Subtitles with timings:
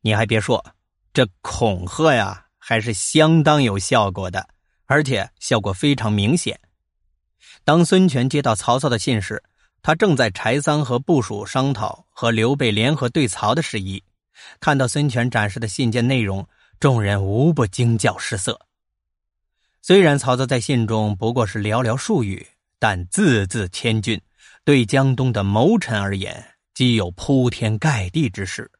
[0.00, 0.64] 你还别说，
[1.12, 4.48] 这恐吓呀，还是相当有效果的，
[4.86, 6.60] 而且效果非常明显。
[7.64, 9.42] 当孙权接到曹操的信时，
[9.82, 14.02] 他正在柴桑和部属商讨和刘备联合对曹的事宜。
[14.60, 18.60] 看到孙权展示的信件内容，众人无不惊叫失色。
[19.82, 22.46] 虽然曹操在信中不过是寥寥数语，
[22.78, 24.20] 但字字千钧，
[24.64, 28.70] 对江东的谋臣而言，既有铺天盖地之势。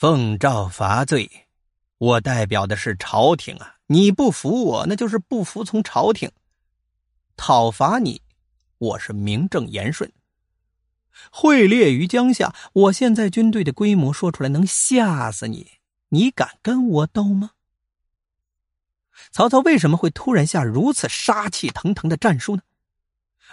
[0.00, 1.30] 奉诏伐罪，
[1.98, 3.76] 我代表的是朝廷啊！
[3.88, 6.32] 你不服我，那就是不服从朝廷。
[7.36, 8.22] 讨伐你，
[8.78, 10.10] 我是名正言顺。
[11.30, 15.72] 会列于江夏，我现在军队的规模说出来能吓死你，
[16.08, 17.50] 你敢跟我斗吗？
[19.30, 22.62] 曹操为什么会突然下如此杀气腾腾的战书呢？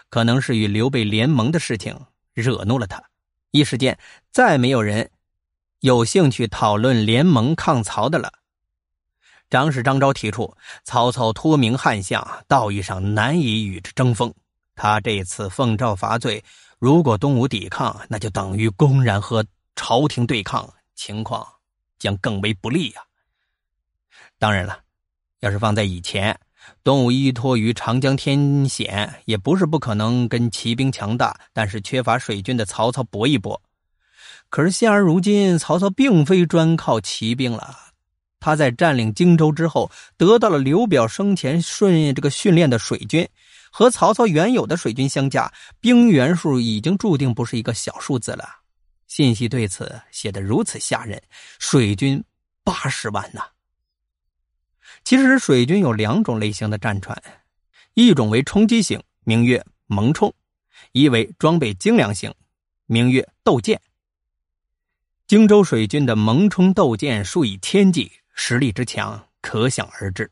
[0.08, 3.04] 可能是与刘备联盟的事情惹怒了他，
[3.52, 4.00] 一时间
[4.32, 5.12] 再没有人
[5.82, 8.32] 有兴趣讨论联盟抗曹的了。
[9.50, 14.34] 长史张昭提出，曹操托名汉相，道义上难以与之争锋。
[14.76, 16.44] 他这次奉诏伐罪，
[16.80, 21.48] 如果东吴抵抗，那就等于公然和朝廷对抗，情况
[21.98, 23.02] 将更为不利呀。
[24.40, 24.80] 当然了。
[25.42, 26.36] 要是放在以前，
[26.84, 33.62] 东吴依托于长江天险，也不是不可能跟骑兵强大但是缺乏水军的曹操搏一搏。
[34.50, 37.76] 可是现而如今，曹操并非专靠骑兵了。
[38.40, 43.28] 他在占领荆州之后，得到了刘表生前顺这个训练的水军，
[43.72, 48.48] 和曹操原有的水军相加，兵员数已经注定不是一个小数字了。
[49.08, 51.22] 信息对此写得如此吓人，
[51.60, 52.24] 水军
[52.64, 53.42] 八十万呐！
[55.04, 57.22] 其实水军有两种类型的战船，
[57.96, 60.30] 一种为冲击型，名曰蒙冲；
[60.92, 62.34] 一为装备精良型，
[62.86, 63.82] 名曰斗舰。
[65.28, 70.32] 荆州水军的蒙冲斗舰数以千计，实力之强可想而知。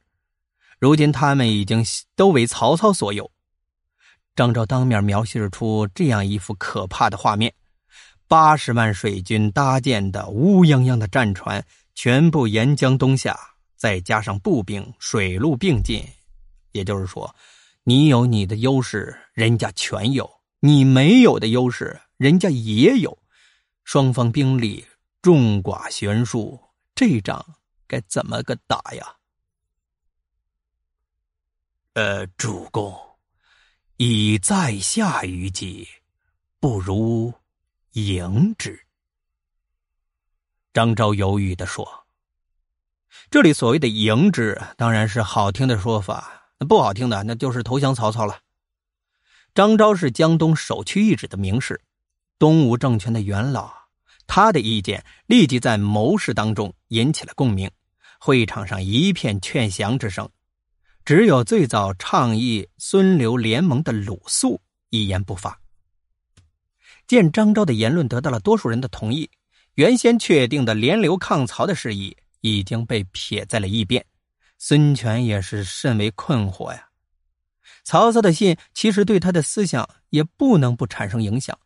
[0.79, 1.83] 如今他们已经
[2.15, 3.29] 都为曹操所有。
[4.37, 7.53] 张昭当面描写出这样一幅可怕的画面：
[8.29, 11.61] 八十万水军搭建的乌泱泱的战船，
[11.93, 13.37] 全部沿江东下。
[13.75, 16.01] 再加上步兵，水陆并进，
[16.71, 17.35] 也就是说，
[17.83, 20.25] 你有你的优势，人家全有；
[20.61, 23.17] 你没有的优势，人家也有。
[23.85, 24.83] 双方兵力
[25.21, 26.59] 众寡悬殊，
[26.95, 27.45] 这仗
[27.87, 29.15] 该怎么个打呀？
[31.93, 32.93] 呃，主公，
[33.97, 35.87] 以在下于计，
[36.59, 37.31] 不如
[37.91, 38.87] 迎之。
[40.73, 42.07] 张昭犹豫的说。
[43.29, 46.23] 这里所谓的“迎之”，当然是好听的说法；
[46.57, 48.41] 那不好听的，那就是投降曹操了。
[49.53, 51.84] 张昭是江东首屈一指的名士，
[52.37, 53.71] 东吴政权的元老，
[54.27, 57.69] 他的意见立即在谋士当中引起了共鸣，
[58.19, 60.29] 会场上一片劝降之声。
[61.03, 64.59] 只有最早倡议孙刘联盟的鲁肃
[64.89, 65.59] 一言不发。
[67.07, 69.29] 见张昭的言论得到了多数人的同意，
[69.75, 72.15] 原先确定的联刘抗曹的事宜。
[72.41, 74.05] 已经被撇在了一边，
[74.59, 76.89] 孙权也是甚为困惑呀。
[77.83, 81.57] 曹操的信其实对他的思想也不能不产生影响，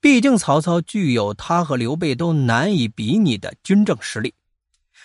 [0.00, 4.34] 毕竟曹操具有他和刘备都难以比拟的军政实力。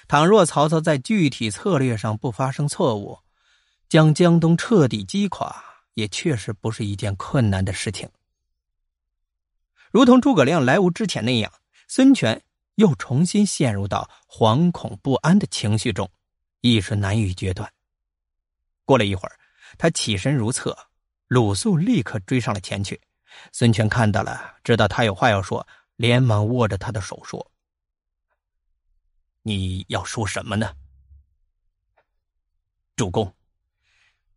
[0.08, 3.20] 倘若曹操在具体策略上不发生错误，
[3.90, 8.10] 将江东彻底击垮，也确实不是一件困难的事情。
[9.92, 11.52] 如同诸葛亮来吴之前那样，
[11.88, 12.42] 孙权。
[12.76, 16.10] 又重新陷入到惶恐不安的情绪中，
[16.62, 17.72] 一时难以决断。
[18.86, 19.38] 过了一会儿，
[19.78, 20.76] 他起身如厕，
[21.28, 23.00] 鲁肃立刻追上了前去。
[23.52, 27.52] 孙权看到了，知道他有话要说，连忙握着他的手说
[29.44, 30.74] ：“你要说什么呢？”
[32.96, 33.34] 主公，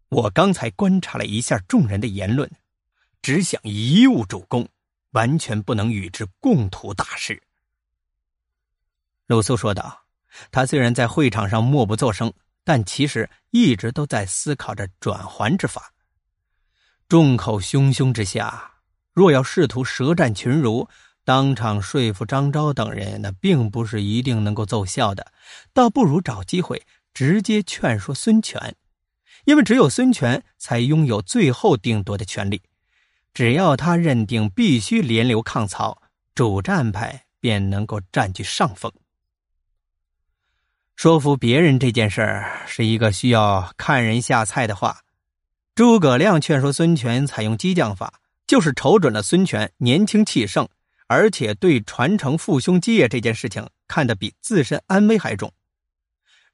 [0.08, 2.50] 我刚才观察了一下众人的言论，
[3.20, 4.68] 只想贻误主公，
[5.10, 7.42] 完全不能与之共图大事。
[9.26, 10.06] 鲁肃说道
[10.50, 12.32] ：“他虽然在会场上默不作声，
[12.62, 15.92] 但其实一直都在思考着转圜之法。
[17.08, 18.73] 众口汹汹之下，
[19.14, 20.86] 若要试图舌战群儒，
[21.24, 25.32] 当场说服张昭等人，那并不是一定能够奏效的。
[25.72, 26.82] 倒不如找机会
[27.14, 28.74] 直接劝说孙权，
[29.44, 32.62] 因为只有孙权才拥有最后定夺的权利。
[33.32, 36.02] 只要他认定必须联刘抗曹，
[36.34, 38.92] 主战派便能够占据上风。”
[40.96, 45.00] 说服别人这件事儿是一个需要看人下菜的话。
[45.74, 50.68] 诸葛亮劝说孙权采用激将法，就是瞅准了孙权年轻气盛，
[51.06, 55.52] 而且对传承父兄基业这件事情看得比自身安危还重。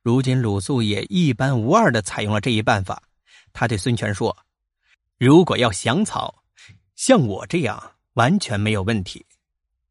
[0.03, 3.03] 如今鲁肃也一般无二的采用了这一办法。
[3.53, 4.37] 他对孙权说
[5.19, 6.43] ：“如果要降曹，
[6.95, 9.27] 像我这样完全没有问题，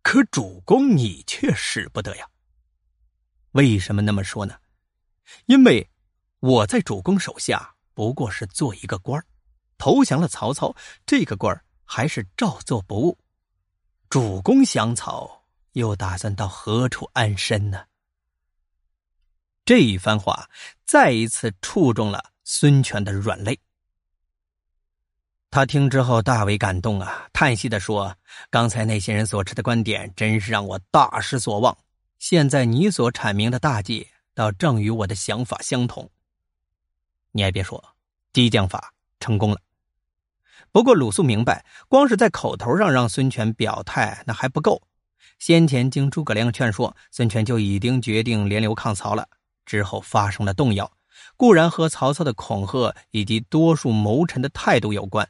[0.02, 2.26] 可主公你却使不得呀。
[3.52, 4.56] 为什么那么说呢？
[5.46, 5.90] 因为
[6.40, 9.24] 我在主公手下不过是做一个官
[9.78, 10.76] 投降了曹操，
[11.06, 13.18] 这个官还是照做不误。
[14.12, 17.84] 主公降曹，又打算到何处安身呢？”
[19.66, 20.48] 这一番话
[20.86, 23.60] 再一次触中了孙权的软肋。
[25.50, 28.16] 他听之后大为感动啊，叹息的说
[28.52, 31.76] ：“刚才那些人所持的观点，真是让我大失所望。
[32.20, 36.08] 现在你所阐明的大计，倒正与我的想法相同。
[37.32, 37.84] 你还别说，
[38.32, 39.60] 激将法成功了。
[40.72, 44.82] 不过鲁肃明白，光是在口头上让孙权表态那还不够。
[45.40, 49.28] 先前经诸葛亮劝说，孙权就已经决定联刘抗曹了。
[49.66, 50.92] 之后发生了动摇，
[51.38, 55.28] 固然和曹操的恐吓以及多数谋臣的态度有关。”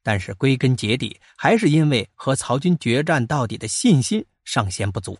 [0.00, 5.18] 但是归根结底，还是因为和曹军决战到底的信心尚嫌不足，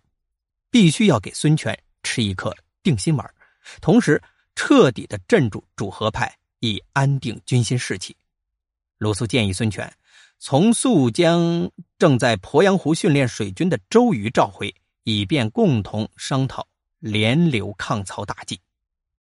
[0.71, 3.35] 必须要给孙权吃一颗定心丸，
[3.83, 4.23] 同时
[4.55, 8.17] 彻底的镇住主和派，以安定军心士气。
[8.99, 9.93] 鲁肃建议孙权
[10.39, 14.75] 从速将正在鄱阳湖训练水军的周瑜召回，
[15.05, 16.67] 以便共同商讨
[16.99, 18.61] 联刘抗曹大计。